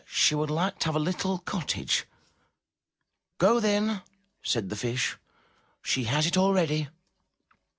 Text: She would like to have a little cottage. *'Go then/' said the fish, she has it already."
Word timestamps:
She 0.09 0.33
would 0.33 0.49
like 0.49 0.79
to 0.79 0.85
have 0.87 0.95
a 0.95 0.99
little 0.99 1.37
cottage. 1.37 2.07
*'Go 3.37 3.59
then/' 3.59 4.01
said 4.41 4.69
the 4.69 4.75
fish, 4.75 5.17
she 5.83 6.05
has 6.05 6.25
it 6.25 6.37
already." 6.37 6.87